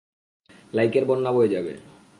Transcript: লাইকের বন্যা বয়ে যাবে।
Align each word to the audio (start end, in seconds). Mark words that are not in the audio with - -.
লাইকের 0.73 1.03
বন্যা 1.05 1.31
বয়ে 1.31 1.53
যাবে। 1.53 1.73